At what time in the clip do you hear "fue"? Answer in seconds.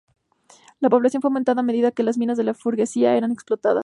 1.21-1.27